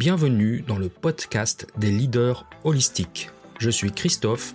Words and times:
Bienvenue 0.00 0.64
dans 0.66 0.78
le 0.78 0.88
podcast 0.88 1.66
des 1.76 1.90
leaders 1.90 2.46
holistiques. 2.64 3.28
Je 3.58 3.68
suis 3.68 3.92
Christophe, 3.92 4.54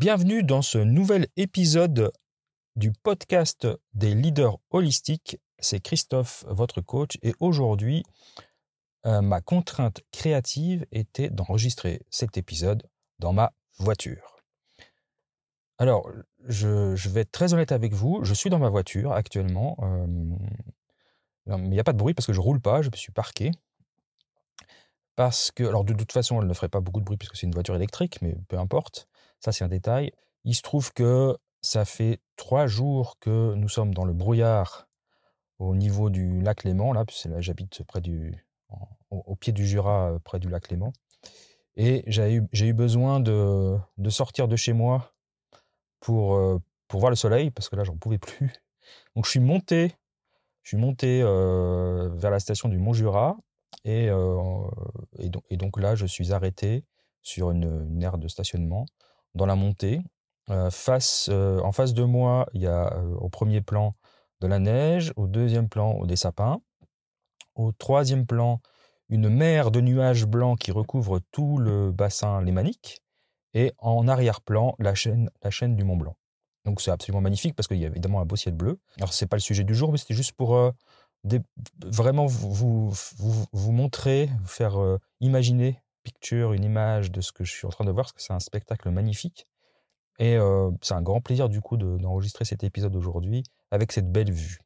Bienvenue 0.00 0.42
dans 0.42 0.62
ce 0.62 0.78
nouvel 0.78 1.26
épisode 1.36 2.10
du 2.74 2.90
podcast 2.90 3.68
des 3.92 4.14
leaders 4.14 4.56
holistiques. 4.70 5.36
C'est 5.58 5.80
Christophe, 5.80 6.42
votre 6.48 6.80
coach, 6.80 7.18
et 7.20 7.34
aujourd'hui, 7.38 8.02
euh, 9.04 9.20
ma 9.20 9.42
contrainte 9.42 10.00
créative 10.10 10.86
était 10.90 11.28
d'enregistrer 11.28 12.00
cet 12.08 12.38
épisode 12.38 12.88
dans 13.18 13.34
ma 13.34 13.52
voiture. 13.76 14.40
Alors, 15.76 16.10
je, 16.46 16.94
vais 17.10 17.20
être 17.20 17.30
très 17.30 17.52
honnête 17.52 17.70
avec 17.70 17.92
vous, 17.92 18.20
je 18.22 18.32
suis 18.32 18.48
dans 18.48 18.58
ma 18.58 18.70
voiture 18.70 19.12
actuellement, 19.12 19.76
euh, 19.82 20.06
mais 21.44 21.66
il 21.66 21.70
n'y 21.72 21.78
a 21.78 21.84
pas 21.84 21.92
de 21.92 21.98
bruit 21.98 22.14
parce 22.14 22.26
que 22.26 22.32
je 22.32 22.40
roule 22.40 22.62
pas, 22.62 22.80
je 22.80 22.88
me 22.88 22.96
suis 22.96 23.12
parqué. 23.12 23.50
Parce 25.14 25.50
que, 25.50 25.64
alors 25.64 25.84
de 25.84 25.92
toute 25.92 26.12
façon, 26.12 26.40
elle 26.40 26.48
ne 26.48 26.54
ferait 26.54 26.70
pas 26.70 26.80
beaucoup 26.80 27.00
de 27.00 27.04
bruit 27.04 27.18
puisque 27.18 27.36
c'est 27.36 27.46
une 27.46 27.52
voiture 27.52 27.76
électrique, 27.76 28.22
mais 28.22 28.34
peu 28.48 28.58
importe. 28.58 29.06
Ça, 29.40 29.52
c'est 29.52 29.64
un 29.64 29.68
détail. 29.68 30.12
Il 30.44 30.54
se 30.54 30.62
trouve 30.62 30.92
que 30.92 31.36
ça 31.62 31.84
fait 31.84 32.20
trois 32.36 32.66
jours 32.66 33.18
que 33.20 33.54
nous 33.54 33.68
sommes 33.68 33.92
dans 33.92 34.04
le 34.04 34.12
brouillard 34.12 34.88
au 35.58 35.74
niveau 35.74 36.10
du 36.10 36.40
lac 36.40 36.64
Léman. 36.64 36.92
Là, 36.92 37.04
là 37.26 37.40
j'habite 37.40 37.82
près 37.84 38.00
du, 38.00 38.46
au, 39.10 39.36
pied 39.36 39.52
du 39.52 39.66
Jura, 39.66 40.18
près 40.24 40.38
du 40.38 40.48
lac 40.48 40.70
Léman. 40.70 40.92
Et 41.76 42.04
j'ai 42.06 42.34
eu, 42.34 42.72
besoin 42.72 43.20
de, 43.20 43.78
sortir 44.08 44.48
de 44.48 44.56
chez 44.56 44.72
moi 44.72 45.14
pour, 46.00 46.38
pour 46.88 47.00
voir 47.00 47.10
le 47.10 47.16
soleil, 47.16 47.50
parce 47.50 47.68
que 47.68 47.76
là, 47.76 47.84
j'en 47.84 47.96
pouvais 47.96 48.18
plus. 48.18 48.52
Donc, 49.14 49.24
je 49.24 49.30
suis 49.30 49.40
monté, 49.40 49.94
je 50.62 50.70
suis 50.70 50.76
monté 50.76 51.22
vers 51.22 52.30
la 52.30 52.40
station 52.40 52.68
du 52.68 52.78
Mont 52.78 52.92
Jura. 52.92 53.36
Et, 53.84 54.08
donc, 54.10 55.78
là, 55.78 55.94
je 55.94 56.06
suis 56.06 56.32
arrêté 56.32 56.84
sur 57.22 57.50
une 57.50 58.02
aire 58.02 58.18
de 58.18 58.28
stationnement 58.28 58.86
dans 59.34 59.46
la 59.46 59.54
montée. 59.54 60.00
face, 60.70 61.28
en 61.28 61.72
face 61.72 61.94
de 61.94 62.04
moi, 62.04 62.46
il 62.54 62.62
y 62.62 62.66
a 62.66 62.96
au 63.20 63.28
premier 63.28 63.60
plan 63.60 63.94
de 64.40 64.46
la 64.46 64.58
neige, 64.58 65.12
au 65.16 65.26
deuxième 65.26 65.68
plan 65.68 66.04
des 66.06 66.16
sapins, 66.16 66.60
au 67.54 67.72
troisième 67.72 68.26
plan 68.26 68.60
une 69.08 69.28
mer 69.28 69.70
de 69.70 69.80
nuages 69.80 70.24
blancs 70.24 70.58
qui 70.58 70.70
recouvre 70.70 71.20
tout 71.32 71.58
le 71.58 71.90
bassin 71.92 72.40
lémanique, 72.42 73.02
et 73.54 73.72
en 73.78 74.06
arrière-plan 74.06 74.76
la 74.78 74.94
chaîne, 74.94 75.30
la 75.42 75.50
chaîne 75.50 75.74
du 75.74 75.84
Mont 75.84 75.96
Blanc. 75.96 76.16
Donc 76.64 76.80
c'est 76.80 76.90
absolument 76.90 77.20
magnifique 77.20 77.56
parce 77.56 77.66
qu'il 77.66 77.78
y 77.78 77.84
a 77.84 77.88
évidemment 77.88 78.20
un 78.20 78.24
beau 78.24 78.36
ciel 78.36 78.54
bleu. 78.54 78.78
Alors 78.98 79.12
c'est 79.12 79.26
pas 79.26 79.36
le 79.36 79.40
sujet 79.40 79.64
du 79.64 79.74
jour, 79.74 79.90
mais 79.90 79.98
c'était 79.98 80.14
juste 80.14 80.32
pour 80.32 80.58
vraiment 81.84 82.26
vous, 82.26 82.90
vous, 83.52 83.72
montrer, 83.72 84.30
vous 84.40 84.48
faire 84.48 84.78
imaginer 85.20 85.78
une 86.32 86.64
image 86.64 87.10
de 87.10 87.20
ce 87.20 87.32
que 87.32 87.44
je 87.44 87.52
suis 87.52 87.66
en 87.66 87.70
train 87.70 87.84
de 87.84 87.90
voir, 87.90 88.06
parce 88.06 88.12
que 88.12 88.22
c'est 88.22 88.32
un 88.32 88.40
spectacle 88.40 88.90
magnifique. 88.90 89.46
Et 90.18 90.36
c'est 90.82 90.94
un 90.94 91.00
grand 91.00 91.22
plaisir 91.22 91.48
du 91.48 91.62
coup 91.62 91.78
d'enregistrer 91.78 92.44
cet 92.44 92.62
épisode 92.62 92.94
aujourd'hui 92.94 93.42
avec 93.70 93.90
cette 93.90 94.12
belle 94.12 94.30
vue. 94.30 94.58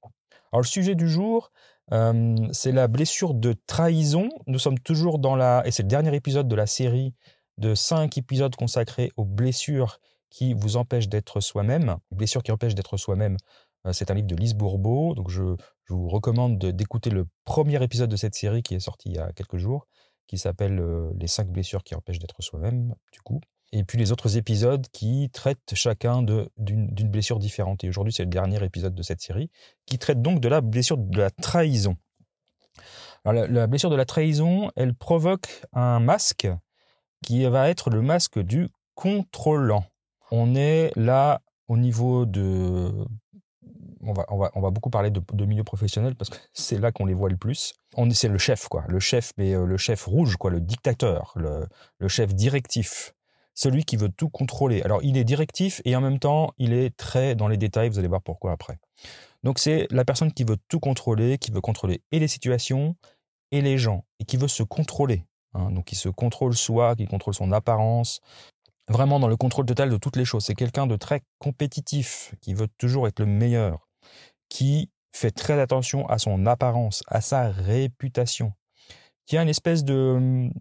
Alors 0.52 0.62
le 0.62 0.66
sujet 0.66 0.96
du 0.96 1.08
jour, 1.08 1.52
c'est 1.90 2.72
la 2.72 2.88
blessure 2.88 3.34
de 3.34 3.54
trahison. 3.66 4.28
Nous 4.48 4.58
sommes 4.58 4.80
toujours 4.80 5.20
dans 5.20 5.36
la... 5.36 5.62
Et 5.64 5.70
c'est 5.70 5.84
le 5.84 5.88
dernier 5.88 6.14
épisode 6.14 6.48
de 6.48 6.56
la 6.56 6.66
série 6.66 7.14
de 7.58 7.76
cinq 7.76 8.18
épisodes 8.18 8.56
consacrés 8.56 9.12
aux 9.16 9.24
blessures 9.24 10.00
qui 10.28 10.54
vous 10.54 10.76
empêchent 10.76 11.08
d'être 11.08 11.38
soi-même. 11.38 11.98
Blessures 12.10 12.42
qui 12.42 12.50
empêchent 12.50 12.74
d'être 12.74 12.96
soi-même, 12.96 13.36
c'est 13.92 14.10
un 14.10 14.14
livre 14.14 14.26
de 14.26 14.34
Lise 14.34 14.54
Bourbeau. 14.54 15.14
Donc 15.14 15.30
je, 15.30 15.54
je 15.84 15.94
vous 15.94 16.08
recommande 16.08 16.58
d'écouter 16.58 17.10
le 17.10 17.28
premier 17.44 17.80
épisode 17.80 18.10
de 18.10 18.16
cette 18.16 18.34
série 18.34 18.64
qui 18.64 18.74
est 18.74 18.80
sorti 18.80 19.10
il 19.10 19.14
y 19.14 19.18
a 19.18 19.30
quelques 19.32 19.58
jours 19.58 19.86
qui 20.26 20.38
s'appelle 20.38 20.82
Les 21.18 21.26
cinq 21.26 21.48
blessures 21.48 21.82
qui 21.84 21.94
empêchent 21.94 22.18
d'être 22.18 22.42
soi-même, 22.42 22.94
du 23.12 23.20
coup. 23.20 23.40
Et 23.72 23.82
puis 23.82 23.98
les 23.98 24.12
autres 24.12 24.36
épisodes 24.36 24.86
qui 24.92 25.30
traitent 25.32 25.74
chacun 25.74 26.22
d'une 26.22 27.10
blessure 27.10 27.40
différente. 27.40 27.82
Et 27.82 27.88
aujourd'hui, 27.88 28.12
c'est 28.12 28.22
le 28.22 28.30
dernier 28.30 28.62
épisode 28.62 28.94
de 28.94 29.02
cette 29.02 29.20
série, 29.20 29.50
qui 29.84 29.98
traite 29.98 30.22
donc 30.22 30.38
de 30.38 30.48
la 30.48 30.60
blessure 30.60 30.96
de 30.96 31.18
la 31.18 31.30
trahison. 31.30 31.96
Alors, 33.24 33.46
la, 33.48 33.66
blessure 33.66 33.90
de 33.90 33.96
la 33.96 34.04
trahison, 34.04 34.70
elle 34.76 34.94
provoque 34.94 35.48
un 35.72 35.98
masque 35.98 36.46
qui 37.24 37.44
va 37.46 37.68
être 37.68 37.90
le 37.90 38.00
masque 38.00 38.38
du 38.38 38.68
contrôlant. 38.94 39.84
On 40.30 40.54
est 40.54 40.92
là 40.94 41.40
au 41.66 41.76
niveau 41.76 42.26
de 42.26 42.92
on 44.02 44.12
va, 44.12 44.26
on 44.28 44.36
va, 44.36 44.50
on 44.54 44.60
va 44.60 44.70
beaucoup 44.70 44.90
parler 44.90 45.10
de 45.10 45.44
milieu 45.46 45.64
professionnel 45.64 46.14
parce 46.14 46.30
que 46.30 46.36
c'est 46.52 46.78
là 46.78 46.92
qu'on 46.92 47.06
les 47.06 47.14
voit 47.14 47.30
le 47.30 47.36
plus. 47.36 47.74
On 47.96 48.10
c'est 48.10 48.28
le 48.28 48.38
chef, 48.38 48.68
quoi. 48.68 48.84
Le 48.88 49.00
chef, 49.00 49.32
mais 49.36 49.54
euh, 49.54 49.66
le 49.66 49.76
chef 49.76 50.04
rouge, 50.04 50.36
quoi, 50.36 50.50
le 50.50 50.60
dictateur, 50.60 51.32
le, 51.36 51.66
le 51.98 52.08
chef 52.08 52.34
directif. 52.34 53.14
Celui 53.54 53.84
qui 53.84 53.96
veut 53.96 54.08
tout 54.08 54.28
contrôler. 54.28 54.82
Alors, 54.82 55.00
il 55.04 55.16
est 55.16 55.22
directif 55.22 55.80
et 55.84 55.94
en 55.94 56.00
même 56.00 56.18
temps, 56.18 56.52
il 56.58 56.72
est 56.72 56.96
très 56.96 57.36
dans 57.36 57.46
les 57.46 57.56
détails. 57.56 57.88
Vous 57.88 58.00
allez 58.00 58.08
voir 58.08 58.22
pourquoi 58.22 58.50
après. 58.50 58.78
Donc, 59.44 59.60
c'est 59.60 59.86
la 59.90 60.04
personne 60.04 60.32
qui 60.32 60.42
veut 60.42 60.56
tout 60.68 60.80
contrôler, 60.80 61.38
qui 61.38 61.52
veut 61.52 61.60
contrôler 61.60 62.02
et 62.10 62.18
les 62.18 62.26
situations 62.26 62.96
et 63.52 63.60
les 63.60 63.78
gens 63.78 64.04
et 64.18 64.24
qui 64.24 64.36
veut 64.36 64.48
se 64.48 64.64
contrôler. 64.64 65.24
Hein. 65.52 65.70
Donc, 65.70 65.84
qui 65.84 65.94
se 65.94 66.08
contrôle 66.08 66.56
soi, 66.56 66.96
qui 66.96 67.06
contrôle 67.06 67.34
son 67.34 67.52
apparence, 67.52 68.20
vraiment 68.88 69.20
dans 69.20 69.28
le 69.28 69.36
contrôle 69.36 69.66
total 69.66 69.90
de 69.90 69.96
toutes 69.96 70.16
les 70.16 70.24
choses. 70.24 70.44
C'est 70.44 70.54
quelqu'un 70.54 70.86
de 70.86 70.96
très 70.96 71.22
compétitif, 71.38 72.34
qui 72.40 72.54
veut 72.54 72.68
toujours 72.78 73.06
être 73.06 73.20
le 73.20 73.26
meilleur, 73.26 73.88
qui 74.48 74.90
fait 75.14 75.30
très 75.30 75.60
attention 75.60 76.06
à 76.08 76.18
son 76.18 76.46
apparence, 76.46 77.02
à 77.06 77.20
sa 77.20 77.48
réputation, 77.48 78.52
qui 79.26 79.36
a 79.36 79.42
une 79.42 79.48
espèce 79.48 79.84
de 79.84 80.14
hum, 80.16 80.52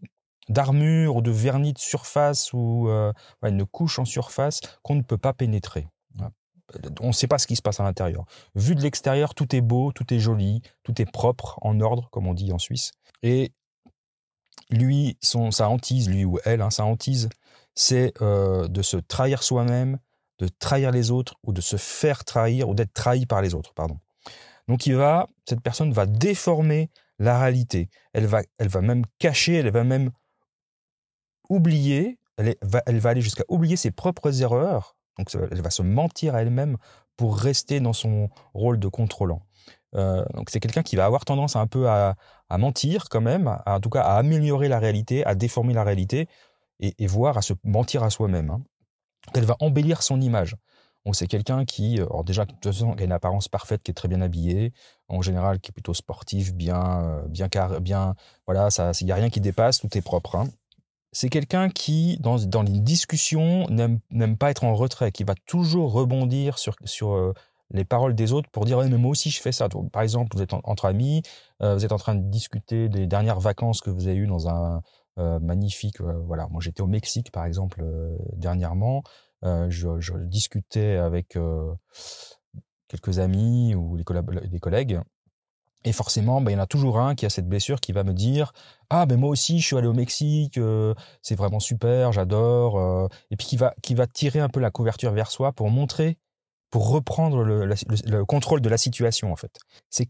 d'armure 0.49 1.17
ou 1.17 1.21
de 1.21 1.31
vernis 1.31 1.73
de 1.73 1.79
surface 1.79 2.53
ou 2.53 2.87
euh, 2.89 3.11
une 3.43 3.65
couche 3.65 3.99
en 3.99 4.05
surface 4.05 4.59
qu'on 4.83 4.95
ne 4.95 5.01
peut 5.01 5.17
pas 5.17 5.33
pénétrer. 5.33 5.87
On 7.01 7.07
ne 7.07 7.13
sait 7.13 7.27
pas 7.27 7.37
ce 7.37 7.45
qui 7.45 7.55
se 7.55 7.61
passe 7.61 7.79
à 7.79 7.83
l'intérieur. 7.83 8.25
Vu 8.55 8.73
de 8.73 8.81
l'extérieur, 8.81 9.35
tout 9.35 9.55
est 9.55 9.61
beau, 9.61 9.91
tout 9.91 10.11
est 10.13 10.19
joli, 10.19 10.61
tout 10.83 11.01
est 11.01 11.09
propre, 11.09 11.59
en 11.61 11.79
ordre, 11.81 12.09
comme 12.09 12.25
on 12.25 12.33
dit 12.33 12.51
en 12.51 12.57
Suisse. 12.57 12.91
Et 13.21 13.51
lui, 14.69 15.17
son, 15.21 15.51
sa 15.51 15.69
hantise, 15.69 16.09
lui 16.09 16.25
ou 16.25 16.39
elle, 16.45 16.61
hein, 16.61 16.71
sa 16.71 16.85
hantise, 16.85 17.29
c'est 17.75 18.13
euh, 18.21 18.67
de 18.67 18.81
se 18.81 18.97
trahir 18.97 19.43
soi-même, 19.43 19.99
de 20.39 20.47
trahir 20.47 20.91
les 20.91 21.11
autres 21.11 21.35
ou 21.43 21.53
de 21.53 21.61
se 21.61 21.77
faire 21.77 22.23
trahir 22.25 22.69
ou 22.69 22.73
d'être 22.73 22.93
trahi 22.93 23.25
par 23.25 23.41
les 23.41 23.53
autres, 23.53 23.73
pardon. 23.73 23.99
Donc 24.67 24.85
il 24.85 24.95
va, 24.95 25.27
cette 25.47 25.61
personne 25.61 25.91
va 25.91 26.05
déformer 26.05 26.89
la 27.19 27.39
réalité. 27.39 27.89
Elle 28.13 28.25
va, 28.25 28.41
elle 28.57 28.69
va 28.69 28.81
même 28.81 29.03
cacher, 29.19 29.55
elle 29.55 29.71
va 29.71 29.83
même 29.83 30.11
oublier, 31.49 32.19
elle, 32.37 32.55
va, 32.61 33.09
aller 33.09 33.21
jusqu'à 33.21 33.43
oublier 33.47 33.75
ses 33.75 33.91
propres 33.91 34.41
erreurs. 34.41 34.95
Donc 35.17 35.29
elle 35.35 35.61
va 35.61 35.69
se 35.69 35.81
mentir 35.81 36.35
à 36.35 36.41
elle-même 36.41 36.77
pour 37.17 37.37
rester 37.37 37.79
dans 37.79 37.93
son 37.93 38.29
rôle 38.53 38.79
de 38.79 38.87
contrôlant. 38.87 39.45
Euh, 39.95 40.25
donc 40.33 40.49
c'est 40.49 40.59
quelqu'un 40.59 40.81
qui 40.81 40.95
va 40.95 41.05
avoir 41.05 41.23
tendance 41.25 41.55
un 41.55 41.67
peu 41.67 41.87
à, 41.87 42.15
mentir 42.57 43.09
quand 43.09 43.21
même, 43.21 43.57
en 43.65 43.79
tout 43.79 43.89
cas 43.89 44.01
à 44.01 44.17
améliorer 44.17 44.67
la 44.67 44.77
réalité, 44.77 45.25
à 45.25 45.33
déformer 45.33 45.73
la 45.73 45.83
réalité 45.83 46.27
et, 46.79 46.93
et 46.99 47.07
voire 47.07 47.35
à 47.35 47.41
se 47.41 47.53
mentir 47.63 48.03
à 48.03 48.11
soi-même. 48.11 48.51
Hein 48.51 48.63
elle 49.33 49.45
va 49.45 49.55
embellir 49.59 50.03
son 50.03 50.21
image. 50.21 50.55
Donc 51.05 51.15
c'est 51.15 51.27
quelqu'un 51.27 51.65
qui, 51.65 51.99
euh, 51.99 52.23
déjà, 52.23 52.45
de 52.45 52.51
toute 52.51 52.63
façon, 52.63 52.93
a 52.93 53.03
une 53.03 53.11
apparence 53.11 53.49
parfaite, 53.49 53.83
qui 53.83 53.91
est 53.91 53.93
très 53.93 54.07
bien 54.07 54.21
habillé, 54.21 54.71
en 55.09 55.21
général, 55.21 55.59
qui 55.59 55.71
est 55.71 55.73
plutôt 55.73 55.93
sportif, 55.93 56.53
bien, 56.53 57.03
euh, 57.03 57.21
bien, 57.27 57.49
car, 57.49 57.81
bien, 57.81 58.15
voilà, 58.47 58.69
il 59.01 59.07
y 59.07 59.11
a 59.11 59.15
rien 59.15 59.29
qui 59.29 59.41
dépasse, 59.41 59.79
tout 59.79 59.97
est 59.97 60.01
propre. 60.01 60.35
Hein. 60.35 60.47
c'est 61.11 61.29
quelqu'un 61.29 61.69
qui, 61.69 62.17
dans, 62.19 62.37
dans 62.37 62.63
les 62.63 62.79
discussions, 62.79 63.67
n'aime 63.69 64.37
pas 64.37 64.49
être 64.51 64.63
en 64.63 64.75
retrait, 64.75 65.11
qui 65.11 65.23
va 65.23 65.35
toujours 65.45 65.91
rebondir 65.91 66.57
sur, 66.57 66.75
euh, 67.13 67.33
les 67.71 67.85
paroles 67.85 68.13
des 68.13 68.33
autres 68.33 68.49
pour 68.51 68.65
dire 68.65 68.77
mais 68.77 68.97
moi 68.97 69.11
aussi 69.11 69.31
je 69.31 69.41
fais 69.41 69.51
ça. 69.51 69.67
par 69.91 70.03
exemple, 70.03 70.35
vous 70.35 70.43
êtes 70.43 70.53
entre 70.53 70.85
amis, 70.85 71.23
vous 71.59 71.83
êtes 71.83 71.91
en 71.91 71.97
train 71.97 72.13
de 72.13 72.21
discuter 72.29 72.87
des 72.87 73.07
dernières 73.07 73.39
vacances 73.39 73.81
que 73.81 73.89
vous 73.89 74.07
avez 74.07 74.17
eues 74.17 74.27
dans 74.27 74.47
un 74.47 74.81
magnifique. 75.17 75.99
voilà, 75.99 76.47
moi 76.51 76.61
j'étais 76.61 76.81
au 76.81 76.87
Mexique 76.87 77.31
par 77.31 77.45
exemple 77.45 77.83
dernièrement. 78.35 79.01
Je, 79.43 79.99
je, 79.99 80.13
discutais 80.13 80.95
avec 80.95 81.37
quelques 82.87 83.19
amis 83.19 83.75
ou 83.75 83.97
des 83.97 84.59
collègues 84.59 85.01
et 85.85 85.91
forcément, 85.91 86.41
ben, 86.41 86.51
il 86.51 86.53
y 86.55 86.57
en 86.57 86.63
a 86.63 86.67
toujours 86.67 86.99
un 86.99 87.15
qui 87.15 87.25
a 87.25 87.29
cette 87.29 87.47
blessure 87.47 87.79
qui 87.79 87.91
va 87.91 88.03
me 88.03 88.13
dire 88.13 88.53
ah 88.89 89.05
ben 89.05 89.19
moi 89.19 89.29
aussi 89.29 89.59
je 89.59 89.65
suis 89.65 89.77
allé 89.77 89.87
au 89.87 89.93
Mexique, 89.93 90.57
euh, 90.57 90.93
c'est 91.21 91.35
vraiment 91.35 91.59
super, 91.59 92.11
j'adore, 92.13 92.77
euh, 92.77 93.07
et 93.31 93.35
puis 93.35 93.47
qui 93.47 93.57
va 93.57 93.73
qui 93.81 93.95
va 93.95 94.07
tirer 94.07 94.39
un 94.39 94.49
peu 94.49 94.59
la 94.59 94.71
couverture 94.71 95.11
vers 95.11 95.29
soi 95.29 95.51
pour 95.51 95.69
montrer, 95.69 96.17
pour 96.69 96.89
reprendre 96.89 97.43
le, 97.43 97.65
le, 97.65 98.25
contrôle 98.25 98.61
de 98.61 98.69
la 98.69 98.77
situation 98.77 99.31
en 99.31 99.35
fait. 99.35 99.57
C'est 99.89 100.09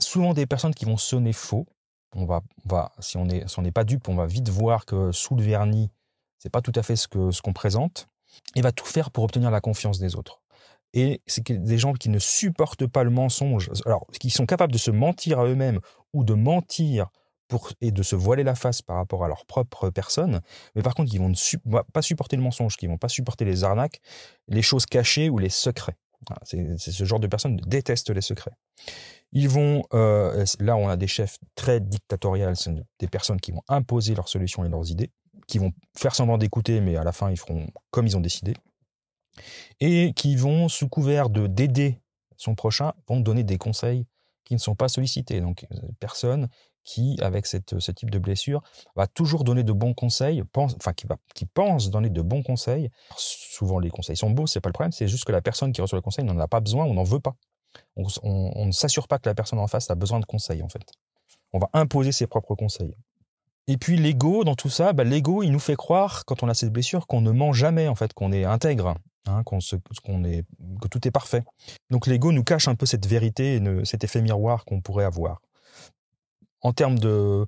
souvent 0.00 0.34
des 0.34 0.46
personnes 0.46 0.74
qui 0.74 0.84
vont 0.84 0.96
sonner 0.96 1.32
faux. 1.32 1.66
On 2.14 2.24
va, 2.24 2.42
on 2.64 2.68
va 2.68 2.92
si 2.98 3.16
on 3.16 3.28
est 3.28 3.46
si 3.48 3.60
n'est 3.60 3.72
pas 3.72 3.84
dupe, 3.84 4.08
on 4.08 4.16
va 4.16 4.26
vite 4.26 4.48
voir 4.48 4.86
que 4.86 5.12
sous 5.12 5.36
le 5.36 5.42
vernis, 5.42 5.90
c'est 6.38 6.50
pas 6.50 6.62
tout 6.62 6.72
à 6.74 6.82
fait 6.82 6.96
ce 6.96 7.06
que 7.06 7.30
ce 7.30 7.42
qu'on 7.42 7.52
présente. 7.52 8.08
Et 8.54 8.62
va 8.62 8.72
tout 8.72 8.86
faire 8.86 9.10
pour 9.10 9.24
obtenir 9.24 9.50
la 9.50 9.60
confiance 9.60 9.98
des 9.98 10.16
autres 10.16 10.40
et 10.96 11.20
c'est 11.26 11.52
des 11.52 11.78
gens 11.78 11.92
qui 11.92 12.08
ne 12.08 12.18
supportent 12.18 12.86
pas 12.86 13.04
le 13.04 13.10
mensonge, 13.10 13.70
alors 13.84 14.06
qui 14.18 14.30
sont 14.30 14.46
capables 14.46 14.72
de 14.72 14.78
se 14.78 14.90
mentir 14.90 15.38
à 15.38 15.44
eux-mêmes 15.44 15.78
ou 16.14 16.24
de 16.24 16.32
mentir 16.32 17.08
pour, 17.48 17.70
et 17.82 17.90
de 17.90 18.02
se 18.02 18.16
voiler 18.16 18.42
la 18.42 18.54
face 18.54 18.80
par 18.80 18.96
rapport 18.96 19.22
à 19.22 19.28
leur 19.28 19.44
propre 19.44 19.90
personne, 19.90 20.40
mais 20.74 20.82
par 20.82 20.94
contre, 20.94 21.12
ils 21.12 21.18
vont 21.18 21.28
ne 21.28 21.82
pas 21.92 22.02
supporter 22.02 22.36
le 22.36 22.42
mensonge, 22.42 22.76
qui 22.76 22.86
vont 22.86 22.96
pas 22.96 23.10
supporter 23.10 23.44
les 23.44 23.62
arnaques, 23.62 24.00
les 24.48 24.62
choses 24.62 24.86
cachées 24.86 25.28
ou 25.28 25.38
les 25.38 25.50
secrets. 25.50 25.96
C'est 26.44 26.92
ce 26.92 27.04
genre 27.04 27.20
de 27.20 27.26
personnes 27.26 27.60
qui 27.60 27.68
détestent 27.68 28.10
les 28.10 28.22
secrets. 28.22 28.56
Ils 29.32 29.50
vont, 29.50 29.84
euh, 29.92 30.46
là, 30.60 30.76
on 30.76 30.88
a 30.88 30.96
des 30.96 31.06
chefs 31.06 31.38
très 31.54 31.78
dictatoriaux, 31.78 32.50
des 32.98 33.06
personnes 33.06 33.38
qui 33.38 33.52
vont 33.52 33.62
imposer 33.68 34.14
leurs 34.14 34.28
solutions 34.28 34.64
et 34.64 34.68
leurs 34.70 34.90
idées, 34.90 35.10
qui 35.46 35.58
vont 35.58 35.72
faire 35.96 36.14
semblant 36.14 36.38
d'écouter, 36.38 36.80
mais 36.80 36.96
à 36.96 37.04
la 37.04 37.12
fin, 37.12 37.30
ils 37.30 37.38
feront 37.38 37.66
comme 37.90 38.06
ils 38.06 38.16
ont 38.16 38.20
décidé 38.20 38.54
et 39.80 40.12
qui 40.14 40.36
vont, 40.36 40.68
sous 40.68 40.88
couvert 40.88 41.30
de 41.30 41.46
d'aider 41.46 42.00
son 42.36 42.54
prochain, 42.54 42.92
vont 43.08 43.20
donner 43.20 43.44
des 43.44 43.58
conseils 43.58 44.06
qui 44.44 44.54
ne 44.54 44.58
sont 44.58 44.74
pas 44.74 44.88
sollicités. 44.88 45.40
Donc, 45.40 45.66
euh, 45.72 45.76
personne 46.00 46.48
qui, 46.84 47.18
avec 47.20 47.46
ce 47.46 47.90
type 47.90 48.10
de 48.10 48.18
blessure, 48.18 48.62
va 48.94 49.08
toujours 49.08 49.42
donner 49.42 49.64
de 49.64 49.72
bons 49.72 49.92
conseils, 49.92 50.44
pense, 50.52 50.76
enfin, 50.76 50.92
qui, 50.92 51.06
va, 51.06 51.16
qui 51.34 51.44
pense 51.44 51.90
donner 51.90 52.10
de 52.10 52.22
bons 52.22 52.44
conseils. 52.44 52.90
Souvent, 53.16 53.80
les 53.80 53.90
conseils 53.90 54.16
sont 54.16 54.30
beaux, 54.30 54.46
c'est 54.46 54.60
pas 54.60 54.68
le 54.68 54.74
problème, 54.74 54.92
c'est 54.92 55.08
juste 55.08 55.24
que 55.24 55.32
la 55.32 55.42
personne 55.42 55.72
qui 55.72 55.80
reçoit 55.80 55.96
le 55.96 56.02
conseil 56.02 56.24
n'en 56.24 56.38
a 56.38 56.46
pas 56.46 56.60
besoin, 56.60 56.84
on 56.84 56.94
n'en 56.94 57.02
veut 57.02 57.18
pas. 57.18 57.34
On 57.96 58.66
ne 58.66 58.72
s'assure 58.72 59.08
pas 59.08 59.18
que 59.18 59.28
la 59.28 59.34
personne 59.34 59.58
en 59.58 59.66
face 59.66 59.90
a 59.90 59.96
besoin 59.96 60.20
de 60.20 60.26
conseils, 60.26 60.62
en 60.62 60.68
fait. 60.68 60.92
On 61.52 61.58
va 61.58 61.68
imposer 61.72 62.12
ses 62.12 62.26
propres 62.26 62.54
conseils. 62.54 62.94
Et 63.68 63.76
puis 63.76 63.96
l'ego 63.96 64.44
dans 64.44 64.54
tout 64.54 64.68
ça, 64.68 64.92
bah, 64.92 65.04
l'ego 65.04 65.42
il 65.42 65.50
nous 65.50 65.58
fait 65.58 65.76
croire 65.76 66.24
quand 66.24 66.42
on 66.42 66.48
a 66.48 66.54
cette 66.54 66.72
blessure 66.72 67.06
qu'on 67.06 67.20
ne 67.20 67.32
ment 67.32 67.52
jamais 67.52 67.88
en 67.88 67.94
fait, 67.94 68.12
qu'on 68.12 68.32
est 68.32 68.44
intègre, 68.44 68.94
hein, 69.26 69.42
qu'on 69.44 69.58
est, 70.24 70.44
que 70.80 70.88
tout 70.88 71.06
est 71.06 71.10
parfait. 71.10 71.42
Donc 71.90 72.06
l'ego 72.06 72.32
nous 72.32 72.44
cache 72.44 72.68
un 72.68 72.74
peu 72.74 72.86
cette 72.86 73.06
vérité 73.06 73.56
et 73.56 73.84
cet 73.84 74.04
effet 74.04 74.22
miroir 74.22 74.64
qu'on 74.64 74.80
pourrait 74.80 75.04
avoir. 75.04 75.40
En 76.62 76.72
termes 76.72 76.98
de, 76.98 77.46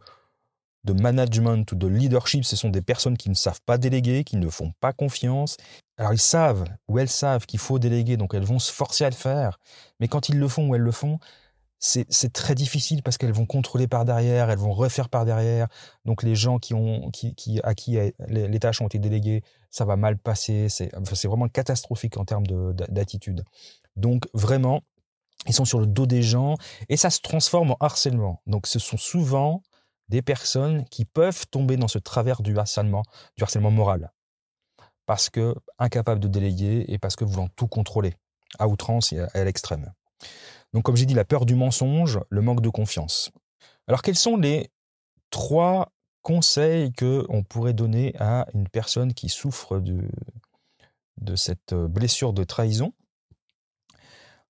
de 0.84 0.92
management 0.92 1.70
ou 1.70 1.76
de 1.76 1.86
leadership, 1.86 2.44
ce 2.44 2.56
sont 2.56 2.70
des 2.70 2.82
personnes 2.82 3.16
qui 3.16 3.28
ne 3.28 3.34
savent 3.34 3.60
pas 3.64 3.78
déléguer, 3.78 4.24
qui 4.24 4.36
ne 4.36 4.48
font 4.48 4.72
pas 4.80 4.92
confiance. 4.92 5.56
Alors 5.96 6.12
ils 6.12 6.18
savent 6.18 6.64
ou 6.88 6.98
elles 6.98 7.08
savent 7.08 7.46
qu'il 7.46 7.60
faut 7.60 7.78
déléguer, 7.78 8.16
donc 8.16 8.34
elles 8.34 8.44
vont 8.44 8.58
se 8.58 8.72
forcer 8.72 9.04
à 9.04 9.10
le 9.10 9.16
faire. 9.16 9.58
Mais 10.00 10.08
quand 10.08 10.28
ils 10.28 10.38
le 10.38 10.48
font 10.48 10.68
ou 10.68 10.74
elles 10.74 10.82
le 10.82 10.92
font, 10.92 11.18
c'est 11.80 12.32
très 12.32 12.54
difficile 12.54 13.02
parce 13.02 13.18
qu'elles 13.18 13.32
vont 13.32 13.46
contrôler 13.46 13.86
par 13.86 14.04
derrière, 14.04 14.50
elles 14.50 14.58
vont 14.58 14.72
refaire 14.72 15.08
par 15.08 15.24
derrière. 15.24 15.68
Donc 16.04 16.22
les 16.22 16.34
gens 16.34 16.58
qui 16.58 16.74
ont, 16.74 17.10
qui, 17.10 17.60
à 17.62 17.74
qui 17.74 17.98
les, 18.28 18.58
tâches 18.58 18.80
ont 18.80 18.86
été 18.86 18.98
déléguées, 18.98 19.42
ça 19.70 19.84
va 19.84 19.96
mal 19.96 20.18
passer. 20.18 20.68
C'est 20.68 20.90
vraiment 21.28 21.48
catastrophique 21.48 22.16
en 22.16 22.24
termes 22.24 22.46
d'attitude. 22.72 23.44
Donc 23.96 24.28
vraiment, 24.34 24.82
ils 25.46 25.54
sont 25.54 25.64
sur 25.64 25.78
le 25.78 25.86
dos 25.86 26.06
des 26.06 26.22
gens 26.22 26.56
et 26.88 26.96
ça 26.96 27.10
se 27.10 27.20
transforme 27.20 27.72
en 27.72 27.76
harcèlement. 27.80 28.42
Donc 28.46 28.66
ce 28.66 28.78
sont 28.78 28.96
souvent 28.96 29.62
des 30.08 30.22
personnes 30.22 30.84
qui 30.86 31.04
peuvent 31.04 31.46
tomber 31.48 31.76
dans 31.76 31.88
ce 31.88 31.98
travers 31.98 32.42
du 32.42 32.58
harcèlement, 32.58 33.02
du 33.36 33.44
harcèlement 33.44 33.70
moral, 33.70 34.12
parce 35.06 35.30
que 35.30 35.54
incapables 35.78 36.20
de 36.20 36.28
déléguer 36.28 36.84
et 36.88 36.98
parce 36.98 37.14
que 37.14 37.24
voulant 37.24 37.48
tout 37.56 37.68
contrôler 37.68 38.14
à 38.58 38.66
outrance 38.66 39.12
et 39.12 39.20
à 39.20 39.44
l'extrême. 39.44 39.92
Donc, 40.72 40.84
comme 40.84 40.96
j'ai 40.96 41.06
dit, 41.06 41.14
la 41.14 41.24
peur 41.24 41.46
du 41.46 41.54
mensonge, 41.54 42.20
le 42.28 42.42
manque 42.42 42.60
de 42.60 42.68
confiance. 42.68 43.30
Alors, 43.86 44.02
quels 44.02 44.18
sont 44.18 44.36
les 44.36 44.70
trois 45.30 45.92
conseils 46.22 46.92
que 46.92 47.24
on 47.28 47.42
pourrait 47.42 47.72
donner 47.72 48.14
à 48.18 48.46
une 48.54 48.68
personne 48.68 49.14
qui 49.14 49.28
souffre 49.28 49.78
de, 49.78 50.02
de 51.18 51.36
cette 51.36 51.74
blessure 51.74 52.32
de 52.32 52.44
trahison? 52.44 52.92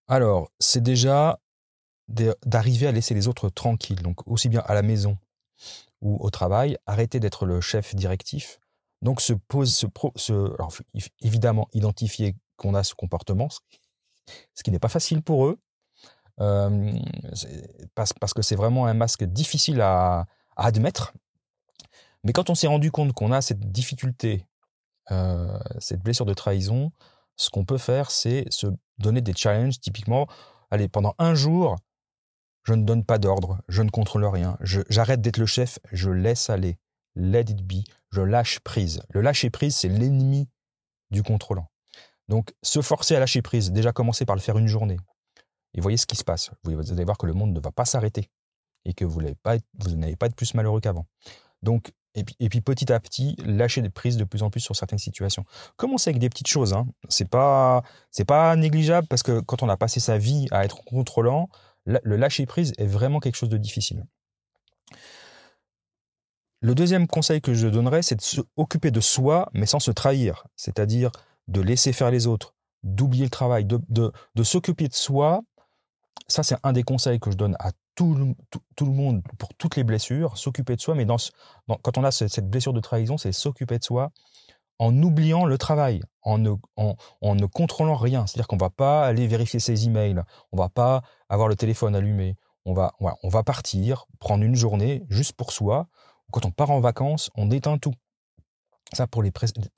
Alors, 0.09 0.51
c'est 0.59 0.83
déjà 0.83 1.39
d'arriver 2.09 2.87
à 2.87 2.93
laisser 2.93 3.15
les 3.15 3.29
autres 3.29 3.51
tranquilles, 3.51 4.03
donc 4.03 4.27
aussi 4.27 4.49
bien 4.49 4.63
à 4.67 4.75
la 4.75 4.83
maison 4.83 5.19
ou 6.01 6.17
au 6.21 6.31
travail, 6.31 6.79
arrêter 6.87 7.21
d'être 7.21 7.45
le 7.45 7.61
chef 7.61 7.95
directif. 7.95 8.59
Donc, 9.03 9.21
se 9.21 9.35
pose, 9.35 9.75
se, 9.75 9.87
se 10.17 10.33
alors, 10.33 10.73
évidemment, 11.21 11.69
identifier 11.75 12.35
qu'on 12.57 12.75
a 12.75 12.83
ce 12.83 12.95
comportement, 12.95 13.49
ce 14.55 14.63
qui 14.63 14.71
n'est 14.71 14.79
pas 14.79 14.89
facile 14.89 15.23
pour 15.23 15.47
eux, 15.47 15.61
euh, 16.41 16.93
parce, 17.95 18.13
que 18.13 18.43
c'est 18.43 18.57
vraiment 18.57 18.87
un 18.87 18.95
masque 18.95 19.25
difficile 19.25 19.81
à, 19.81 20.27
admettre. 20.57 21.13
Mais 22.25 22.33
quand 22.33 22.51
on 22.51 22.55
s'est 22.55 22.67
rendu 22.67 22.91
compte 22.91 23.13
qu'on 23.13 23.33
a 23.33 23.41
cette 23.41 23.71
difficulté, 23.71 24.45
euh, 25.11 25.59
cette 25.79 26.03
blessure 26.03 26.27
de 26.27 26.35
trahison, 26.35 26.93
ce 27.37 27.51
qu'on 27.51 27.65
peut 27.65 27.79
faire, 27.79 28.11
c'est 28.11 28.45
se 28.51 28.67
donner 28.99 29.21
des 29.21 29.35
challenges. 29.35 29.81
Typiquement, 29.81 30.27
allez, 30.71 30.89
pendant 30.89 31.15
un 31.19 31.35
jour, 31.35 31.77
je 32.65 32.75
ne 32.75 32.85
donne 32.85 33.05
pas 33.05 33.19
d'ordre, 33.19 33.59
je 33.69 33.83
ne 33.83 33.89
contrôle 33.89 34.27
rien, 34.27 34.59
j'arrête 34.61 35.23
d'être 35.23 35.39
le 35.39 35.47
chef, 35.47 35.79
je 35.93 36.11
laisse 36.11 36.51
aller, 36.51 36.79
let 37.15 37.43
it 37.49 37.63
be, 37.63 37.85
je 38.11 38.21
lâche 38.21 38.61
prise. 38.61 39.01
Le 39.11 39.23
lâcher 39.23 39.49
prise, 39.49 39.77
c'est 39.77 39.89
l'ennemi 39.89 40.49
du 41.11 41.23
contrôlant. 41.23 41.71
Donc, 42.29 42.53
se 42.63 42.83
forcer 42.83 43.17
à 43.17 43.21
lâcher 43.21 43.41
prise, 43.41 43.73
déjà 43.73 43.93
commencer 43.93 44.27
par 44.27 44.37
le 44.37 44.43
faire 44.43 44.59
une 44.59 44.67
journée, 44.67 44.99
et 45.75 45.81
voyez 45.81 45.97
ce 45.97 46.07
qui 46.07 46.17
se 46.17 46.25
passe. 46.25 46.51
Vous 46.65 46.93
allez 46.93 47.05
voir 47.05 47.19
que 47.19 47.27
le 47.27 47.35
monde 47.35 47.53
ne 47.53 47.61
va 47.61 47.71
pas 47.71 47.85
s'arrêter 47.85 48.31
et 48.85 48.95
que 48.95 49.05
vous 49.05 49.21
n'allez 49.21 49.35
pas, 49.35 49.57
être, 49.57 50.35
plus 50.35 50.55
malheureux 50.55 50.81
qu'avant. 50.81 51.07
Donc, 51.63 51.93
et 52.15 52.25
puis, 52.25 52.37
et 52.41 52.49
puis, 52.49 52.61
petit 52.61 52.93
à 52.93 52.99
petit, 52.99 53.37
lâcher 53.45 53.83
des 53.83 53.91
prises 53.91 54.17
de 54.17 54.25
plus 54.25 54.43
en 54.43 54.51
plus 54.51 54.61
sur 54.61 54.75
certaines 54.75 54.99
situations. 54.99 55.45
Commencez 55.77 56.11
avec 56.11 56.21
des 56.21 56.31
petites 56.31 56.49
choses. 56.49 56.73
Hein. 56.73 56.87
C'est 57.09 57.29
pas, 57.29 57.83
pas 58.27 58.57
négligeable 58.57 59.07
parce 59.07 59.23
que 59.23 59.41
quand 59.41 59.63
on 59.63 59.69
a 59.69 59.77
passé 59.77 60.01
sa 60.01 60.19
vie 60.19 60.47
à 60.51 60.65
être 60.65 60.83
contrôlant, 60.85 61.49
le 61.85 62.17
lâcher 62.17 62.45
prise 62.47 62.73
est 62.79 62.87
vraiment 62.87 63.21
quelque 63.21 63.37
chose 63.37 63.49
de 63.49 63.57
difficile. 63.57 64.05
Le 66.61 66.75
deuxième 66.75 67.07
conseil 67.07 67.41
que 67.41 67.55
je 67.55 67.69
donnerais, 67.69 68.03
c'est 68.03 68.17
de 68.17 68.23
s'occuper 68.23 68.91
de 68.91 69.01
soi, 69.01 69.49
mais 69.53 69.67
sans 69.67 69.79
se 69.79 69.93
trahir. 69.93 70.45
C'est-à-dire 70.57 71.13
de 71.47 71.61
laisser 71.61 71.93
faire 71.93 72.11
les 72.11 72.27
autres, 72.27 72.55
d'oublier 72.83 73.25
le 73.25 73.31
travail, 73.31 73.65
de 73.65 74.43
s'occuper 74.43 74.89
de 74.89 74.95
soi 74.95 75.43
ça, 76.27 76.43
c'est 76.43 76.57
un 76.63 76.73
des 76.73 76.83
conseils 76.83 77.21
que 77.21 77.31
je 77.31 77.37
donne 77.37 77.57
à 77.59 77.71
tout 77.95 78.15
le, 78.15 78.93
monde 78.93 79.23
pour 79.39 79.55
toutes 79.55 79.77
les 79.77 79.85
blessures, 79.85 80.37
s'occuper 80.37 80.77
de 80.77 80.81
soi. 80.81 80.95
Mais 80.95 81.05
dans, 81.05 81.17
quand 81.83 81.99
on 81.99 82.05
a 82.05 82.11
cette 82.11 82.49
blessure 82.49 82.73
de 82.73 82.81
trahison, 82.81 83.17
c'est 83.17 83.33
s'occuper 83.33 83.79
de 83.79 83.85
soi 83.85 84.11
en 84.79 85.03
oubliant 85.03 85.45
le 85.45 85.59
travail, 85.59 86.03
en 86.23 86.39
ne, 86.39 87.47
contrôlant 87.47 87.97
rien. 87.97 88.27
C'est-à-dire 88.27 88.47
qu'on 88.47 88.57
va 88.57 88.71
pas 88.71 89.05
aller 89.05 89.27
vérifier 89.27 89.59
ses 89.59 89.87
emails, 89.87 90.23
on 90.53 90.57
va 90.57 90.69
pas 90.69 91.03
avoir 91.29 91.49
le 91.49 91.57
téléphone 91.57 91.97
allumé. 91.97 92.37
On 92.65 92.75
va, 92.75 93.43
partir, 93.45 94.07
prendre 94.21 94.45
une 94.45 94.55
journée 94.55 95.03
juste 95.09 95.33
pour 95.33 95.53
soi. 95.53 95.89
Quand 96.31 96.45
on 96.45 96.51
part 96.51 96.71
en 96.71 96.81
vacances, 96.81 97.31
on 97.35 97.51
éteint 97.51 97.79
tout. 97.79 97.95
Ça, 98.93 99.07
pour 99.07 99.25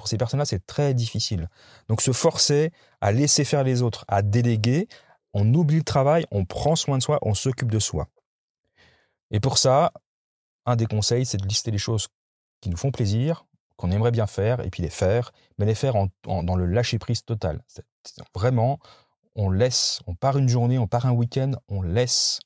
ces 0.07 0.19
personnes-là, 0.19 0.45
c'est 0.45 0.67
très 0.67 0.93
difficile. 0.93 1.49
Donc, 1.89 2.01
se 2.01 2.13
forcer 2.13 2.73
à 3.01 3.13
laisser 3.13 3.45
faire 3.45 3.65
les 3.65 3.83
autres, 3.83 4.05
à 4.09 4.23
déléguer, 4.23 4.89
on 5.33 5.53
oublie 5.55 5.79
le 5.79 5.85
travail, 5.85 6.27
on 6.31 6.45
prend 6.45 6.77
soin 6.77 6.99
de 6.99 7.03
soi, 7.03 7.19
on 7.23 7.35
s'occupe 7.35 7.71
de 7.71 7.79
soi. 7.79 8.09
Et 9.31 9.41
pour 9.41 9.59
ça, 9.59 9.93
un 10.67 10.77
des 10.77 10.87
conseils, 10.87 11.27
c'est 11.27 11.39
de 11.39 11.47
lister 11.47 11.71
les 11.71 11.79
choses 11.79 12.09
qui 12.61 12.69
nous 12.69 12.77
font 12.77 12.91
plaisir, 12.91 13.47
qu'on 13.77 13.91
aimerait 13.91 14.11
bien 14.11 14.27
faire, 14.27 14.61
et 14.61 14.71
puis 14.71 14.83
les 14.83 14.91
faire, 14.91 15.33
mais 15.59 15.67
les 15.67 15.75
faire 15.75 15.95
dans 16.25 16.57
le 16.57 16.67
lâcher-prise 16.67 17.25
total. 17.25 17.63
vraiment, 18.35 18.79
on 19.35 19.51
laisse, 19.51 20.01
on 20.07 20.15
part 20.15 20.37
une 20.37 20.49
journée, 20.49 20.79
on 20.79 20.87
part 20.87 21.07
un 21.07 21.13
week-end, 21.13 21.53
on 21.69 21.83
laisse 21.83 22.41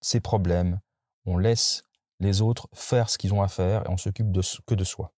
ses 0.00 0.20
problèmes, 0.20 0.80
on 1.26 1.38
laisse 1.38 1.84
les 2.20 2.40
autres 2.40 2.68
faire 2.72 3.10
ce 3.10 3.18
qu'ils 3.18 3.34
ont 3.34 3.42
à 3.42 3.48
faire 3.48 3.82
et 3.86 3.88
on 3.88 3.96
s'occupe 3.96 4.28
que 4.66 4.74
de 4.74 4.84
soi. 4.84 5.12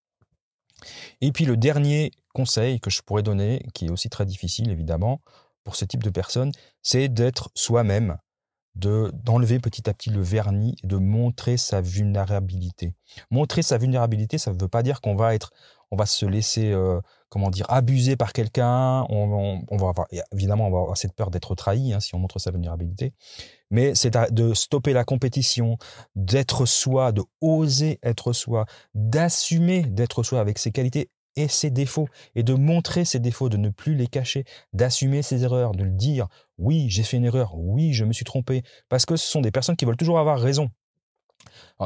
Et 1.21 1.31
puis 1.31 1.45
le 1.45 1.57
dernier 1.57 2.11
conseil 2.33 2.79
que 2.79 2.89
je 2.89 3.01
pourrais 3.01 3.23
donner, 3.23 3.65
qui 3.73 3.85
est 3.85 3.91
aussi 3.91 4.09
très 4.09 4.25
difficile 4.25 4.69
évidemment 4.71 5.21
pour 5.65 5.75
ce 5.75 5.83
type 5.83 6.03
de 6.03 6.09
personnes, 6.09 6.53
c'est 6.81 7.09
d'être 7.09 7.51
soi-même, 7.55 8.17
de 8.75 9.11
d'enlever 9.13 9.59
petit 9.59 9.89
à 9.89 9.93
petit 9.93 10.09
le 10.09 10.21
vernis 10.21 10.75
et 10.83 10.87
de 10.87 10.97
montrer 10.97 11.57
sa 11.57 11.81
vulnérabilité. 11.81 12.93
Montrer 13.31 13.63
sa 13.63 13.77
vulnérabilité, 13.77 14.37
ça 14.37 14.53
ne 14.53 14.61
veut 14.61 14.67
pas 14.67 14.83
dire 14.83 15.01
qu'on 15.01 15.15
va 15.15 15.33
être, 15.33 15.51
on 15.91 15.97
va 15.97 16.05
se 16.05 16.25
laisser, 16.25 16.71
euh, 16.71 17.01
comment 17.29 17.49
dire, 17.49 17.65
abuser 17.69 18.15
par 18.15 18.31
quelqu'un. 18.31 19.05
On, 19.09 19.65
va 19.77 19.89
avoir, 19.89 20.07
évidemment, 20.33 20.67
on 20.67 20.71
va 20.71 20.79
avoir 20.79 20.97
cette 20.97 21.15
peur 21.15 21.31
d'être 21.31 21.55
trahi 21.55 21.93
hein, 21.93 21.99
si 21.99 22.15
on 22.15 22.19
montre 22.19 22.39
sa 22.39 22.51
vulnérabilité. 22.51 23.13
Mais 23.71 23.95
c'est 23.95 24.15
de 24.31 24.53
stopper 24.53 24.93
la 24.93 25.03
compétition, 25.03 25.77
d'être 26.15 26.65
soi, 26.65 27.11
de 27.11 27.23
oser 27.41 27.99
être 28.03 28.33
soi, 28.33 28.65
d'assumer 28.93 29.83
d'être 29.83 30.21
soi 30.21 30.39
avec 30.39 30.59
ses 30.59 30.71
qualités 30.71 31.09
et 31.35 31.47
ses 31.47 31.69
défauts, 31.69 32.07
et 32.35 32.43
de 32.43 32.53
montrer 32.53 33.05
ses 33.05 33.19
défauts, 33.19 33.49
de 33.49 33.57
ne 33.57 33.69
plus 33.69 33.95
les 33.95 34.07
cacher, 34.07 34.45
d'assumer 34.73 35.21
ses 35.21 35.43
erreurs, 35.43 35.73
de 35.73 35.83
le 35.83 35.91
dire, 35.91 36.27
oui, 36.57 36.87
j'ai 36.89 37.03
fait 37.03 37.17
une 37.17 37.25
erreur, 37.25 37.55
oui, 37.55 37.93
je 37.93 38.05
me 38.05 38.13
suis 38.13 38.25
trompé, 38.25 38.63
parce 38.89 39.05
que 39.05 39.15
ce 39.15 39.27
sont 39.27 39.41
des 39.41 39.51
personnes 39.51 39.75
qui 39.75 39.85
veulent 39.85 39.97
toujours 39.97 40.19
avoir 40.19 40.39
raison. 40.39 40.69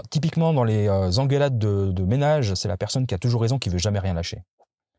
typiquement, 0.09 0.53
dans 0.53 0.63
les 0.63 0.87
euh, 0.87 1.11
engueulades 1.17 1.57
de, 1.57 2.03
ménage, 2.03 2.53
c'est 2.53 2.67
la 2.67 2.77
personne 2.77 3.07
qui 3.07 3.15
a 3.15 3.17
toujours 3.17 3.41
raison 3.41 3.57
qui 3.57 3.69
veut 3.69 3.79
jamais 3.79 3.99
rien 3.99 4.13
lâcher. 4.13 4.43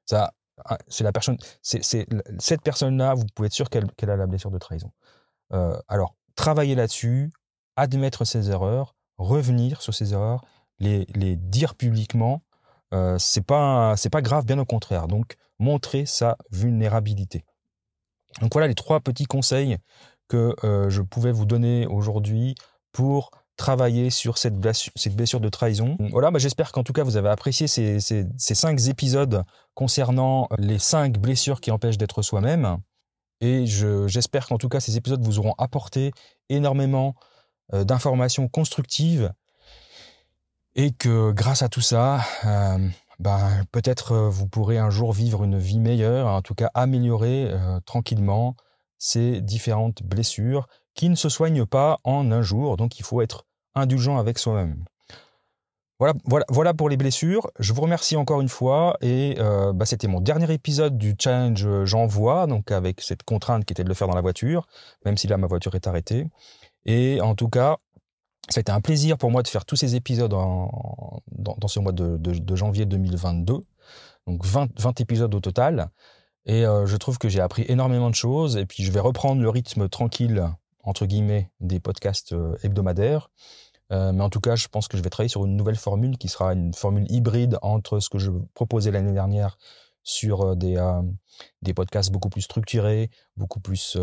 Ça, 0.06 0.32
ah, 0.64 0.78
c'est 0.88 1.04
la 1.04 1.12
personne, 1.12 1.38
c'est 1.62 1.82
cette 1.82 2.62
personne-là, 2.62 3.14
vous 3.14 3.24
pouvez 3.34 3.46
être 3.46 3.52
sûr 3.52 3.70
qu'elle 3.70 4.10
a 4.10 4.16
la 4.16 4.26
blessure 4.26 4.50
de 4.50 4.58
trahison. 4.58 4.90
Euh, 5.52 5.78
alors, 5.88 6.16
travailler 6.34 6.74
là-dessus, 6.74 7.32
admettre 7.76 8.24
ses 8.24 8.50
erreurs, 8.50 8.94
revenir 9.16 9.80
sur 9.80 9.94
ses 9.94 10.12
erreurs, 10.12 10.44
les, 10.78 11.06
les 11.14 11.36
dire 11.36 11.74
publiquement, 11.74 12.42
euh, 12.94 13.16
c'est 13.18 13.44
pas 13.44 13.94
c'est 13.96 14.10
pas 14.10 14.22
grave, 14.22 14.44
bien 14.44 14.58
au 14.58 14.64
contraire. 14.64 15.08
Donc, 15.08 15.36
montrer 15.58 16.06
sa 16.06 16.36
vulnérabilité. 16.50 17.44
Donc 18.40 18.52
voilà 18.52 18.68
les 18.68 18.74
trois 18.74 19.00
petits 19.00 19.26
conseils 19.26 19.76
que 20.28 20.54
euh, 20.64 20.88
je 20.88 21.02
pouvais 21.02 21.32
vous 21.32 21.44
donner 21.44 21.86
aujourd'hui 21.86 22.54
pour 22.92 23.30
travailler 23.56 24.08
sur 24.08 24.38
cette 24.38 24.56
blessure, 24.56 24.92
cette 24.96 25.14
blessure 25.14 25.40
de 25.40 25.48
trahison. 25.50 25.96
Voilà, 26.12 26.30
bah 26.30 26.38
j'espère 26.38 26.72
qu'en 26.72 26.82
tout 26.82 26.94
cas 26.94 27.02
vous 27.02 27.16
avez 27.18 27.28
apprécié 27.28 27.66
ces, 27.66 28.00
ces, 28.00 28.24
cinq 28.38 28.80
épisodes 28.88 29.44
concernant 29.74 30.48
les 30.56 30.78
cinq 30.78 31.18
blessures 31.18 31.60
qui 31.60 31.70
empêchent 31.70 31.98
d'être 31.98 32.22
soi-même. 32.22 32.78
Et 33.42 33.66
j'espère 33.66 34.46
qu'en 34.46 34.56
tout 34.56 34.68
cas 34.68 34.80
ces 34.80 34.96
épisodes 34.96 35.22
vous 35.22 35.38
auront 35.38 35.54
apporté 35.58 36.12
énormément 36.48 37.14
euh, 37.74 37.84
d'informations 37.84 38.48
constructives 38.48 39.30
et 40.74 40.92
que 40.92 41.32
grâce 41.32 41.62
à 41.62 41.68
tout 41.68 41.80
ça, 41.80 42.20
euh, 42.44 42.78
ben, 43.18 43.64
peut-être 43.72 44.12
euh, 44.12 44.28
vous 44.28 44.46
pourrez 44.46 44.78
un 44.78 44.90
jour 44.90 45.12
vivre 45.12 45.44
une 45.44 45.58
vie 45.58 45.80
meilleure, 45.80 46.26
en 46.26 46.42
tout 46.42 46.54
cas 46.54 46.70
améliorer 46.74 47.52
tranquillement 47.86 48.56
ces 48.98 49.40
différentes 49.40 50.02
blessures 50.02 50.68
qui 50.94 51.08
ne 51.08 51.14
se 51.14 51.28
soignent 51.28 51.66
pas 51.66 51.98
en 52.04 52.30
un 52.30 52.42
jour. 52.42 52.76
Donc 52.76 52.98
il 52.98 53.04
faut 53.04 53.22
être 53.22 53.46
indulgent 53.74 54.18
avec 54.18 54.38
soi-même. 54.38 54.84
Voilà, 56.00 56.14
voilà, 56.24 56.46
voilà 56.48 56.72
pour 56.72 56.88
les 56.88 56.96
blessures. 56.96 57.50
Je 57.58 57.74
vous 57.74 57.82
remercie 57.82 58.16
encore 58.16 58.40
une 58.40 58.48
fois 58.48 58.96
et 59.02 59.36
euh, 59.38 59.74
bah, 59.74 59.84
c'était 59.84 60.08
mon 60.08 60.20
dernier 60.22 60.50
épisode 60.50 60.96
du 60.96 61.14
challenge 61.18 61.84
J'envoie, 61.84 62.46
donc 62.46 62.70
avec 62.70 63.02
cette 63.02 63.22
contrainte 63.22 63.66
qui 63.66 63.74
était 63.74 63.84
de 63.84 63.88
le 63.88 63.94
faire 63.94 64.08
dans 64.08 64.14
la 64.14 64.22
voiture, 64.22 64.66
même 65.04 65.18
si 65.18 65.26
là 65.26 65.36
ma 65.36 65.46
voiture 65.46 65.74
est 65.74 65.86
arrêtée. 65.86 66.26
Et 66.86 67.20
en 67.20 67.34
tout 67.34 67.48
cas, 67.48 67.76
ça 68.48 68.58
a 68.58 68.60
été 68.60 68.72
un 68.72 68.80
plaisir 68.80 69.18
pour 69.18 69.30
moi 69.30 69.42
de 69.42 69.48
faire 69.48 69.64
tous 69.64 69.76
ces 69.76 69.94
épisodes 69.94 70.30
dans, 70.30 71.20
ce 71.66 71.78
mois 71.78 71.92
de, 71.92 72.56
janvier 72.56 72.86
2022. 72.86 73.58
Donc 74.26 74.44
20, 74.44 74.70
20 74.78 75.00
épisodes 75.00 75.34
au 75.34 75.40
total. 75.40 75.90
Et 76.46 76.64
euh, 76.64 76.86
je 76.86 76.96
trouve 76.96 77.18
que 77.18 77.28
j'ai 77.28 77.40
appris 77.40 77.64
énormément 77.68 78.10
de 78.10 78.14
choses. 78.14 78.56
Et 78.56 78.66
puis 78.66 78.82
je 78.82 78.90
vais 78.90 79.00
reprendre 79.00 79.42
le 79.42 79.48
rythme 79.48 79.88
tranquille 79.88 80.50
entre 80.82 81.06
guillemets, 81.06 81.50
des 81.60 81.80
podcasts 81.80 82.32
euh, 82.32 82.56
hebdomadaires. 82.62 83.30
Euh, 83.92 84.12
mais 84.12 84.22
en 84.22 84.30
tout 84.30 84.40
cas, 84.40 84.56
je 84.56 84.68
pense 84.68 84.88
que 84.88 84.96
je 84.96 85.02
vais 85.02 85.10
travailler 85.10 85.28
sur 85.28 85.44
une 85.44 85.56
nouvelle 85.56 85.76
formule 85.76 86.16
qui 86.16 86.28
sera 86.28 86.52
une 86.52 86.72
formule 86.72 87.10
hybride 87.10 87.58
entre 87.62 87.98
ce 88.00 88.08
que 88.08 88.18
je 88.18 88.30
proposais 88.54 88.90
l'année 88.90 89.12
dernière 89.12 89.58
sur 90.02 90.42
euh, 90.42 90.54
des, 90.54 90.76
des 91.62 91.74
podcasts 91.74 92.10
beaucoup 92.10 92.28
plus 92.28 92.42
structurés, 92.42 93.10
beaucoup 93.36 93.60
plus 93.60 93.96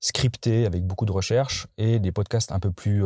scriptés, 0.00 0.66
avec 0.66 0.84
beaucoup 0.86 1.06
de 1.06 1.12
recherche, 1.12 1.66
et 1.76 1.98
des 1.98 2.12
podcasts 2.12 2.52
un 2.52 2.60
peu 2.60 2.72
plus 2.72 3.04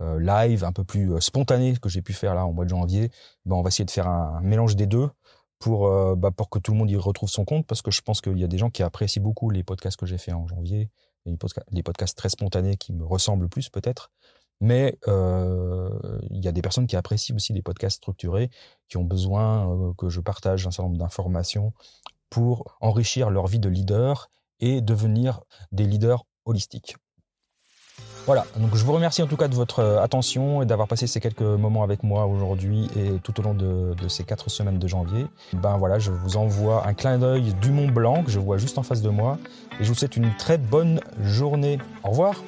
live, 0.00 0.64
un 0.64 0.72
peu 0.72 0.84
plus 0.84 1.20
spontanés 1.20 1.76
que 1.76 1.88
j'ai 1.88 2.02
pu 2.02 2.12
faire 2.12 2.34
là 2.34 2.46
en 2.46 2.52
mois 2.52 2.64
de 2.64 2.70
janvier. 2.70 3.10
Ben, 3.46 3.56
on 3.56 3.62
va 3.62 3.68
essayer 3.68 3.84
de 3.84 3.90
faire 3.90 4.08
un, 4.08 4.40
mélange 4.42 4.76
des 4.76 4.86
deux 4.86 5.08
pour, 5.58 5.88
bah, 6.16 6.30
pour 6.30 6.50
que 6.50 6.58
tout 6.58 6.72
le 6.72 6.78
monde 6.78 6.90
y 6.90 6.96
retrouve 6.96 7.30
son 7.30 7.44
compte, 7.44 7.66
parce 7.66 7.80
que 7.80 7.90
je 7.90 8.02
pense 8.02 8.20
qu'il 8.20 8.38
y 8.38 8.44
a 8.44 8.48
des 8.48 8.58
gens 8.58 8.70
qui 8.70 8.82
apprécient 8.82 9.22
beaucoup 9.22 9.50
les 9.50 9.62
podcasts 9.62 9.98
que 9.98 10.06
j'ai 10.06 10.18
fait 10.18 10.32
en 10.32 10.46
janvier, 10.46 10.90
les 11.70 11.82
podcasts, 11.82 12.16
très 12.16 12.28
spontanés 12.28 12.76
qui 12.76 12.92
me 12.92 13.04
ressemblent 13.04 13.48
plus 13.48 13.68
peut-être. 13.68 14.10
Mais 14.60 14.98
euh, 15.08 15.90
il 16.30 16.42
y 16.44 16.48
a 16.48 16.52
des 16.52 16.62
personnes 16.62 16.86
qui 16.86 16.96
apprécient 16.96 17.36
aussi 17.36 17.52
des 17.52 17.62
podcasts 17.62 17.98
structurés, 17.98 18.50
qui 18.88 18.96
ont 18.96 19.04
besoin 19.04 19.70
euh, 19.70 19.92
que 19.98 20.08
je 20.08 20.20
partage 20.20 20.66
un 20.66 20.70
certain 20.70 20.88
nombre 20.88 20.98
d'informations 20.98 21.72
pour 22.30 22.76
enrichir 22.80 23.30
leur 23.30 23.46
vie 23.46 23.58
de 23.58 23.68
leader 23.68 24.30
et 24.60 24.80
devenir 24.80 25.40
des 25.72 25.84
leaders 25.84 26.24
holistiques. 26.44 26.96
Voilà, 28.26 28.46
donc 28.56 28.74
je 28.74 28.82
vous 28.84 28.94
remercie 28.94 29.22
en 29.22 29.26
tout 29.26 29.36
cas 29.36 29.48
de 29.48 29.54
votre 29.54 29.80
euh, 29.80 30.02
attention 30.02 30.62
et 30.62 30.66
d'avoir 30.66 30.88
passé 30.88 31.06
ces 31.06 31.20
quelques 31.20 31.42
moments 31.42 31.82
avec 31.82 32.02
moi 32.02 32.24
aujourd'hui 32.24 32.88
et 32.96 33.18
tout 33.22 33.38
au 33.38 33.42
long 33.42 33.52
de, 33.52 33.94
de, 33.94 34.08
ces 34.08 34.24
quatre 34.24 34.48
semaines 34.48 34.78
de 34.78 34.88
janvier. 34.88 35.26
Ben 35.52 35.76
voilà, 35.76 35.98
je 35.98 36.10
vous 36.10 36.38
envoie 36.38 36.86
un 36.86 36.94
clin 36.94 37.18
d'œil 37.18 37.52
du 37.60 37.70
Mont 37.70 37.88
Blanc 37.88 38.24
que 38.24 38.30
je 38.30 38.38
vois 38.38 38.56
juste 38.56 38.78
en 38.78 38.82
face 38.82 39.02
de 39.02 39.10
moi 39.10 39.38
et 39.78 39.84
je 39.84 39.88
vous 39.90 39.94
souhaite 39.94 40.16
une 40.16 40.34
très 40.36 40.56
bonne 40.56 41.00
journée. 41.20 41.78
Au 42.02 42.10
revoir 42.10 42.42